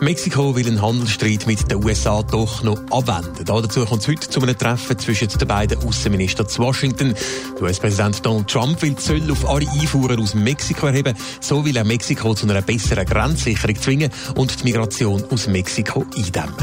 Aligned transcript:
Mexiko 0.00 0.56
will 0.56 0.66
einen 0.66 0.80
Handelsstreit 0.80 1.46
mit 1.46 1.70
den 1.70 1.84
USA 1.84 2.22
doch 2.22 2.62
noch 2.62 2.80
abwenden. 2.90 3.44
Dazu 3.44 3.84
kommt 3.84 4.00
es 4.00 4.08
heute 4.08 4.30
zu 4.30 4.40
einem 4.40 4.56
Treffen 4.56 4.98
zwischen 4.98 5.28
den 5.28 5.46
beiden 5.46 5.82
Außenministern 5.86 6.48
zu 6.48 6.62
Washington. 6.62 7.14
Der 7.56 7.62
US-Präsident 7.62 8.24
Donald 8.24 8.48
Trump 8.48 8.80
will 8.80 8.96
Zölle 8.96 9.30
auf 9.30 9.46
alle 9.46 9.70
Einfuhren 9.70 10.18
aus 10.18 10.34
Mexiko 10.34 10.86
erheben. 10.86 11.14
So 11.40 11.66
will 11.66 11.76
er 11.76 11.84
Mexiko 11.84 12.34
zu 12.34 12.48
einer 12.48 12.62
besseren 12.62 13.04
Grenzsicherung 13.04 13.76
zwingen 13.76 14.10
und 14.36 14.60
die 14.60 14.64
Migration 14.64 15.22
aus 15.30 15.46
Mexiko 15.48 16.06
eindämmen. 16.16 16.54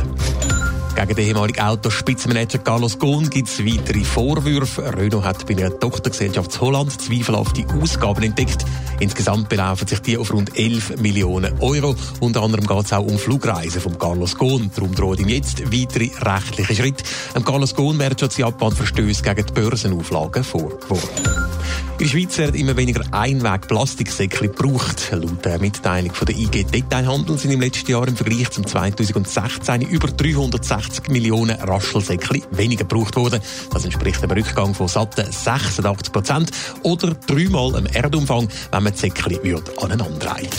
Gegen 0.97 1.15
den 1.15 1.27
ehemaligen 1.27 1.61
Autospitzenmanager 1.61 2.57
Carlos 2.57 2.97
Ghosn 2.97 3.29
gibt 3.29 3.47
es 3.47 3.63
weitere 3.63 4.03
Vorwürfe. 4.03 4.97
Renault 4.97 5.23
hat 5.23 5.45
bei 5.45 5.55
einer 5.55 5.79
Tochtergesellschaft 5.79 6.59
Holland 6.59 6.91
zweifelhafte 6.99 7.67
Ausgaben 7.79 8.23
entdeckt. 8.23 8.65
Insgesamt 8.99 9.47
belaufen 9.47 9.87
sich 9.87 9.99
die 9.99 10.17
auf 10.17 10.33
rund 10.33 10.57
11 10.57 10.97
Millionen 10.99 11.53
Euro. 11.59 11.95
Unter 12.19 12.41
anderem 12.41 12.65
geht 12.65 12.85
es 12.85 12.93
auch 12.93 13.05
um 13.05 13.19
Flugreisen 13.19 13.79
von 13.79 13.99
Carlos 13.99 14.35
Ghosn. 14.39 14.71
Darum 14.73 14.95
droht 14.95 15.19
ihm 15.19 15.29
jetzt 15.29 15.71
weitere 15.71 16.09
rechtliche 16.19 16.75
Schritte. 16.75 17.03
Carlos 17.45 17.75
Ghosn 17.75 17.99
werden 17.99 18.17
schon 18.17 18.29
in 18.29 18.37
Japan 18.37 18.71
Verstöße 18.71 19.21
gegen 19.21 19.45
die 19.45 19.53
Börsenauflagen 19.53 20.43
vorgeworfen. 20.43 21.56
In 21.99 22.05
der 22.05 22.05
Schweiz 22.07 22.37
werden 22.37 22.55
immer 22.55 22.77
weniger 22.77 23.01
Einweg-Plastiksäckchen 23.11 24.51
gebraucht. 24.51 25.09
Laut 25.11 25.43
der 25.43 25.59
Mitteilung 25.59 26.13
von 26.13 26.27
der 26.27 26.35
IG 26.35 26.63
Detailhandel 26.63 27.37
sind 27.37 27.51
im 27.51 27.61
letzten 27.61 27.91
Jahr 27.91 28.07
im 28.07 28.15
Vergleich 28.15 28.51
zum 28.51 28.67
2016 28.67 29.81
über 29.81 30.07
360 30.07 31.09
Millionen 31.09 31.59
Raschelsäckchen 31.59 32.43
weniger 32.51 32.85
gebraucht 32.85 33.15
worden. 33.15 33.41
Das 33.71 33.83
entspricht 33.83 34.23
einem 34.23 34.37
Rückgang 34.37 34.75
von 34.75 34.87
satten 34.87 35.31
86 35.31 36.13
Prozent 36.13 36.51
oder 36.83 37.15
dreimal 37.25 37.71
dem 37.73 37.87
Erdumfang, 37.87 38.47
wenn 38.71 38.83
man 38.83 38.93
die 38.93 38.99
Säckchen 38.99 39.39
aneinander 39.81 40.27
reiht. 40.27 40.55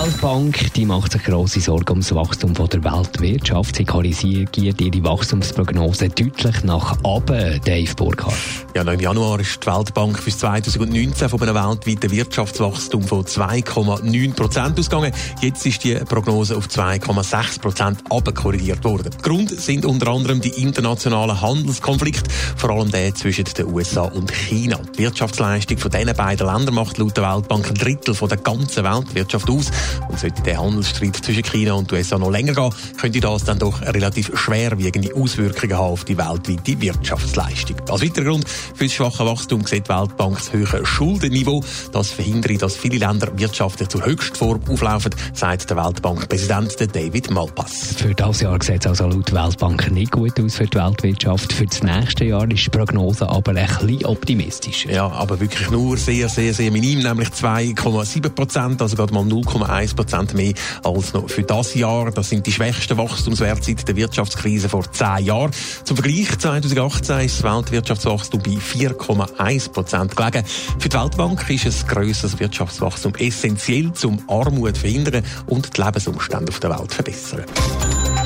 Die 0.00 0.06
Weltbank 0.06 0.72
die 0.72 0.86
macht 0.86 1.12
sich 1.12 1.24
grosse 1.24 1.60
Sorgen 1.60 1.92
um 1.92 2.00
das 2.00 2.14
Wachstum 2.14 2.54
der 2.54 2.82
Weltwirtschaft. 2.82 3.76
Sie 3.76 3.84
korrigiert 3.84 4.56
ihre 4.56 5.04
Wachstumsprognose 5.04 6.08
deutlich 6.08 6.64
nach 6.64 6.96
oben, 7.02 7.60
Dave 7.66 7.94
Burkhardt. 7.96 8.34
Ja, 8.74 8.80
im 8.80 8.98
Januar 8.98 9.40
ist 9.40 9.62
die 9.62 9.66
Weltbank 9.66 10.18
für 10.18 10.30
2019 10.30 11.28
von 11.28 11.42
einem 11.42 11.54
weltweiten 11.54 12.10
Wirtschaftswachstum 12.10 13.02
von 13.02 13.24
2,9 13.24 14.32
Prozent 14.32 14.78
ausgegangen. 14.78 15.12
Jetzt 15.42 15.66
ist 15.66 15.84
die 15.84 15.96
Prognose 15.96 16.56
auf 16.56 16.68
2,6 16.68 17.60
Prozent 17.60 17.98
abkorrigiert 18.08 18.82
worden. 18.84 19.10
Grund 19.20 19.50
sind 19.50 19.84
unter 19.84 20.08
anderem 20.08 20.40
die 20.40 20.62
internationalen 20.62 21.42
Handelskonflikte, 21.42 22.30
vor 22.56 22.70
allem 22.70 22.90
der 22.90 23.14
zwischen 23.14 23.44
den 23.44 23.66
USA 23.66 24.02
und 24.04 24.32
China. 24.32 24.78
Die 24.96 25.00
Wirtschaftsleistung 25.00 25.76
von 25.76 25.90
diesen 25.90 26.14
beiden 26.14 26.46
Ländern 26.46 26.74
macht 26.74 26.96
laut 26.96 27.18
der 27.18 27.34
Weltbank 27.34 27.68
ein 27.68 27.74
Drittel 27.74 28.14
von 28.14 28.30
der 28.30 28.38
ganzen 28.38 28.84
Weltwirtschaft 28.84 29.50
aus. 29.50 29.70
Und 30.08 30.18
sollte 30.18 30.42
der 30.42 30.60
Handelsstreit 30.60 31.16
zwischen 31.16 31.42
China 31.42 31.74
und 31.74 31.92
USA 31.92 32.18
noch 32.18 32.30
länger 32.30 32.54
gehen, 32.54 32.70
könnte 32.98 33.20
das 33.20 33.44
dann 33.44 33.58
doch 33.58 33.80
relativ 33.82 34.30
schwerwiegende 34.38 35.14
Auswirkungen 35.14 35.76
haben 35.76 35.92
auf 35.92 36.04
die 36.04 36.16
weltweite 36.16 36.80
Wirtschaftsleistung. 36.80 37.76
Als 37.88 38.02
weiterer 38.02 38.24
Grund 38.24 38.48
für 38.48 38.84
das 38.84 38.92
schwache 38.92 39.26
Wachstum 39.26 39.66
sieht 39.66 39.86
die 39.86 39.90
Weltbank 39.90 40.36
das 40.36 40.52
höhere 40.52 40.86
Schuldenniveau. 40.86 41.62
Das 41.92 42.10
verhindert, 42.10 42.62
dass 42.62 42.76
viele 42.76 42.98
Länder 42.98 43.28
wirtschaftlich 43.36 43.88
zur 43.88 44.04
Höchstform 44.04 44.60
auflaufen, 44.68 45.14
sagt 45.34 45.68
der 45.68 45.76
Weltbankpräsident 45.76 46.76
David 46.94 47.30
Malpass. 47.30 47.94
Für 47.96 48.14
das 48.14 48.40
Jahr 48.40 48.62
sieht 48.62 48.84
es 48.84 48.86
also 48.86 49.08
laut 49.08 49.32
Weltbank 49.32 49.90
nicht 49.90 50.12
gut 50.12 50.38
aus 50.40 50.56
für 50.56 50.66
die 50.66 50.78
Weltwirtschaft. 50.78 51.52
Für 51.52 51.66
das 51.66 51.82
nächste 51.82 52.24
Jahr 52.24 52.50
ist 52.50 52.66
die 52.66 52.70
Prognose 52.70 53.28
aber 53.28 53.54
ein 53.54 53.66
bisschen 53.66 54.04
optimistischer. 54.06 54.90
Ja, 54.92 55.10
aber 55.10 55.40
wirklich 55.40 55.70
nur 55.70 55.96
sehr, 55.96 56.28
sehr, 56.28 56.54
sehr 56.54 56.70
minim, 56.70 57.00
nämlich 57.00 57.28
2,7 57.28 58.28
Prozent, 58.30 58.80
also 58.80 58.96
gerade 58.96 59.12
mal 59.12 59.24
0, 59.24 59.40
0,1 59.40 59.79
Prozent 59.88 60.34
mehr 60.34 60.54
als 60.84 61.12
noch 61.12 61.28
für 61.28 61.42
das 61.42 61.74
Jahr. 61.74 62.10
Das 62.10 62.28
sind 62.28 62.46
die 62.46 62.52
schwächsten 62.52 62.96
Wachstumswerte 62.96 63.64
seit 63.64 63.88
der 63.88 63.96
Wirtschaftskrise 63.96 64.68
vor 64.68 64.90
zehn 64.92 65.24
Jahren. 65.24 65.50
Zum 65.84 65.96
Vergleich 65.96 66.38
2018 66.38 67.20
ist 67.20 67.42
das 67.42 67.42
Weltwirtschaftswachstum 67.42 68.42
bei 68.42 68.52
4,1 68.52 69.72
Prozent 69.72 70.16
gelegen. 70.16 70.44
Für 70.78 70.88
die 70.88 70.96
Weltbank 70.96 71.48
ist 71.50 71.66
ein 71.66 71.88
grösseres 71.88 72.38
Wirtschaftswachstum 72.38 73.14
essentiell, 73.16 73.92
um 74.04 74.22
Armut 74.28 74.76
zu 74.76 74.80
verhindern 74.82 75.24
und 75.46 75.76
die 75.76 75.82
Lebensumstände 75.82 76.50
auf 76.50 76.60
der 76.60 76.70
Welt 76.70 76.90
zu 76.90 76.96
verbessern. 76.96 77.44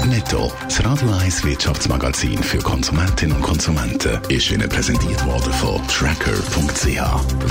Netto, 0.06 0.52
das 0.64 0.84
Radio 0.84 1.10
1 1.10 1.44
Wirtschaftsmagazin 1.44 2.42
für 2.42 2.58
Konsumentinnen 2.58 3.36
und 3.36 3.42
Konsumenten, 3.42 4.20
ist 4.28 4.50
Ihnen 4.50 4.68
präsentiert 4.68 5.24
worden 5.24 5.52
von 5.54 5.80
Tracker.ch. 5.88 6.86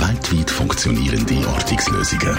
Weltweit 0.00 0.50
funktionierende 0.50 1.48
Ortungslösungen. 1.48 2.38